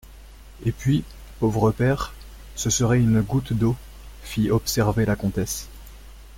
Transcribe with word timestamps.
Et 0.65 0.71
puis, 0.71 1.03
pauvre 1.39 1.69
père, 1.69 2.15
ce 2.55 2.71
serait 2.71 2.97
une 2.97 3.21
goutte 3.21 3.53
d'eau, 3.53 3.75
fit 4.23 4.49
observer 4.49 5.05
la 5.05 5.15
comtesse. 5.15 5.67